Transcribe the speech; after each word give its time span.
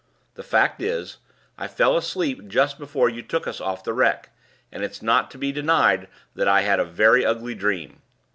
The 0.33 0.41
fact 0.41 0.81
is, 0.81 1.17
I 1.59 1.67
fell 1.67 1.95
asleep 1.95 2.47
just 2.47 2.79
before 2.79 3.07
you 3.07 3.21
took 3.21 3.45
us 3.45 3.61
off 3.61 3.83
the 3.83 3.93
wreck; 3.93 4.31
and 4.71 4.83
it's 4.83 5.03
not 5.03 5.29
to 5.29 5.37
be 5.37 5.51
denied 5.51 6.07
that 6.33 6.47
I 6.47 6.61
had 6.61 6.79
a 6.79 6.85
very 6.85 7.23
ugly 7.23 7.53
dream. 7.53 8.01